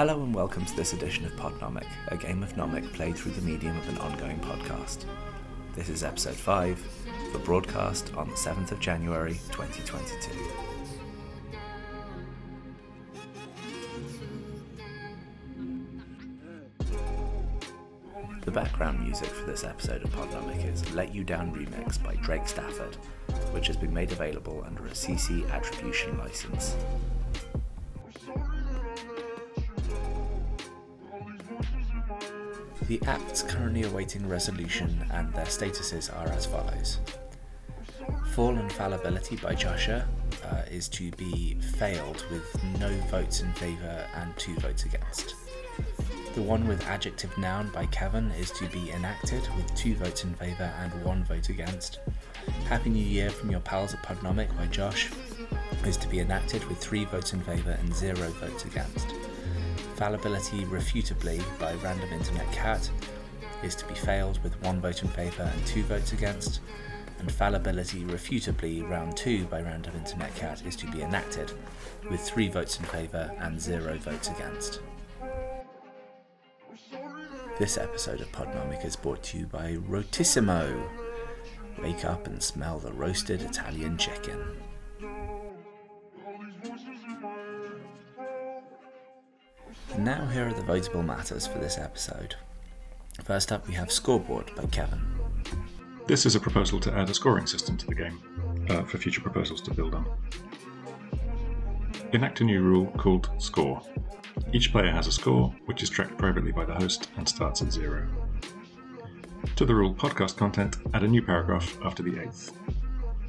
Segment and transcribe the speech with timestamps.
[0.00, 3.42] Hello and welcome to this edition of Podnomic, a game of Nomic played through the
[3.42, 5.04] medium of an ongoing podcast.
[5.74, 6.78] This is episode 5,
[7.32, 10.30] for broadcast on the 7th of January 2022.
[18.40, 22.48] The background music for this episode of Podnomic is Let You Down Remix by Drake
[22.48, 22.94] Stafford,
[23.52, 26.74] which has been made available under a CC attribution license.
[32.90, 36.98] The acts currently awaiting resolution and their statuses are as follows.
[38.32, 40.04] Fall and Fallibility by Josher
[40.44, 45.36] uh, is to be failed with no votes in favour and two votes against.
[46.34, 50.34] The one with Adjective Noun by Kevan is to be enacted with two votes in
[50.34, 52.00] favour and one vote against.
[52.64, 55.12] Happy New Year from your pals at Podnomic by Josh
[55.86, 59.14] is to be enacted with three votes in favour and zero votes against.
[60.00, 62.90] Fallibility Refutably by Random Internet Cat
[63.62, 66.60] is to be failed with one vote in favour and two votes against,
[67.18, 71.52] and Fallibility Refutably Round 2 by Random Internet Cat is to be enacted
[72.10, 74.80] with three votes in favour and zero votes against.
[77.58, 80.82] This episode of Podnomic is brought to you by Rotissimo.
[81.82, 84.56] Wake up and smell the roasted Italian chicken.
[89.98, 92.36] Now, here are the votable matters for this episode.
[93.24, 95.04] First up, we have Scoreboard by Kevan.
[96.06, 99.20] This is a proposal to add a scoring system to the game uh, for future
[99.20, 100.06] proposals to build on.
[102.12, 103.82] Enact a new rule called Score.
[104.52, 107.72] Each player has a score, which is tracked privately by the host and starts at
[107.72, 108.06] zero.
[109.56, 112.52] To the rule podcast content, add a new paragraph after the eighth.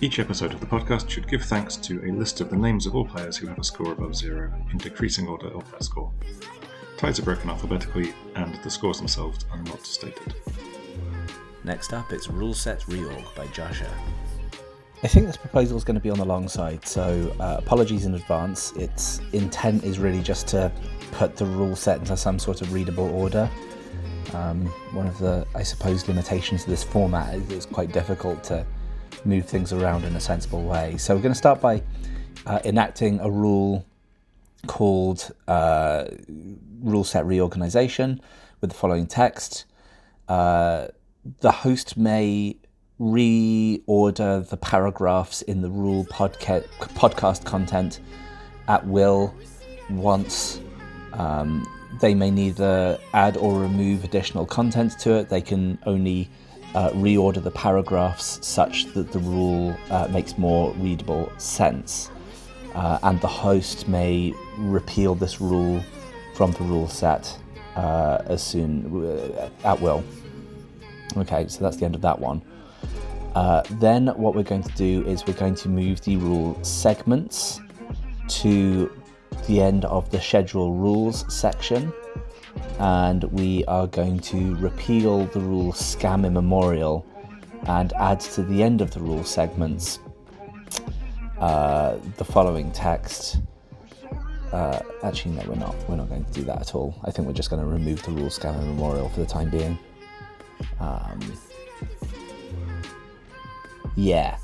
[0.00, 2.96] Each episode of the podcast should give thanks to a list of the names of
[2.96, 6.12] all players who have a score above zero in decreasing order of that score.
[6.96, 10.34] Ties are broken alphabetically, and the scores themselves are not stated.
[11.62, 13.88] Next up, it's Rule Set Reorg by Josher.
[15.02, 18.04] I think this proposal is going to be on the long side, so uh, apologies
[18.04, 18.72] in advance.
[18.72, 20.72] Its intent is really just to
[21.12, 23.48] put the rule set into some sort of readable order.
[24.32, 28.66] Um, one of the, I suppose, limitations of this format is it's quite difficult to
[29.24, 30.96] move things around in a sensible way.
[30.96, 31.82] So we're going to start by
[32.46, 33.86] uh, enacting a rule
[34.66, 36.06] called uh,
[36.80, 38.20] Rule Set Reorganization
[38.60, 39.64] with the following text.
[40.28, 40.88] Uh,
[41.40, 42.56] the host may
[43.00, 48.00] reorder the paragraphs in the rule podca- podcast content
[48.68, 49.34] at will
[49.90, 50.60] once.
[51.12, 51.66] Um,
[52.00, 55.28] they may neither add or remove additional content to it.
[55.28, 56.30] They can only
[56.74, 62.10] uh, reorder the paragraphs such that the rule uh, makes more readable sense.
[62.74, 65.82] Uh, and the host may repeal this rule
[66.34, 67.38] from the rule set
[67.76, 70.02] uh, as soon uh, at will.
[71.16, 72.42] Okay, so that's the end of that one.
[73.36, 77.60] Uh, then what we're going to do is we're going to move the rule segments
[78.28, 78.90] to
[79.46, 81.92] the end of the schedule rules section
[82.78, 87.06] and we are going to repeal the rule scam immemorial
[87.66, 90.00] and add to the end of the rule segments
[91.38, 93.38] uh, the following text.
[94.52, 95.74] Uh, actually, no, we're not.
[95.88, 96.94] We're not going to do that at all.
[97.04, 99.78] I think we're just going to remove the rule scam immemorial for the time being.
[100.78, 101.20] Um,
[103.96, 104.36] yeah.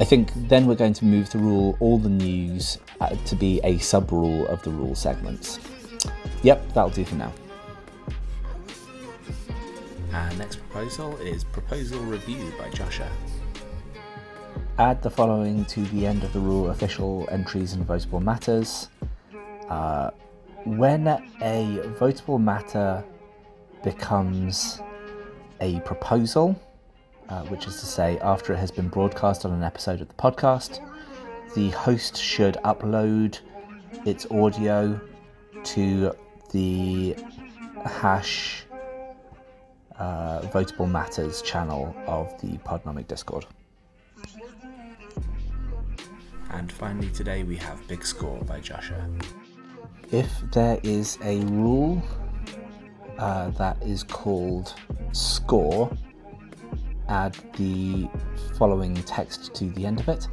[0.00, 3.60] I think then we're going to move the rule all the news uh, to be
[3.62, 5.58] a sub rule of the rule segments.
[6.44, 7.32] Yep, that'll do for now.
[10.12, 13.08] Our next proposal is Proposal Review by Josher.
[14.78, 18.90] Add the following to the end of the rule official entries and votable matters.
[19.70, 20.10] Uh,
[20.64, 23.02] when a votable matter
[23.82, 24.82] becomes
[25.62, 26.60] a proposal,
[27.30, 30.14] uh, which is to say, after it has been broadcast on an episode of the
[30.14, 30.86] podcast,
[31.54, 33.38] the host should upload
[34.04, 35.00] its audio
[35.62, 36.14] to
[36.54, 37.16] the
[37.84, 38.64] hash
[39.98, 43.44] uh, votable matters channel of the Podnomic Discord.
[46.50, 49.04] And finally, today we have Big Score by Josher.
[50.12, 52.00] If there is a rule
[53.18, 54.74] uh, that is called
[55.10, 55.90] score,
[57.08, 58.08] add the
[58.56, 60.28] following text to the end of it.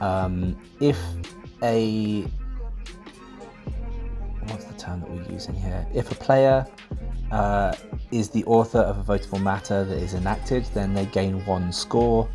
[0.00, 1.00] Um, if
[1.64, 2.28] a
[4.88, 5.86] term that we're using here?
[5.94, 6.66] If a player
[7.30, 7.74] uh,
[8.10, 12.28] is the author of a votable matter that is enacted, then they gain one score.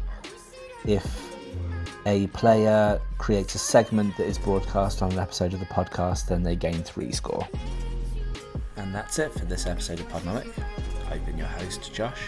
[0.86, 1.36] If
[2.06, 6.44] a player creates a segment that is broadcast on an episode of the podcast, then
[6.44, 7.48] they gain three score.
[8.78, 10.52] And that's it for this episode of Podnomic.
[11.10, 12.20] I've been your host, Josh.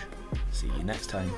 [0.51, 1.29] See you next time.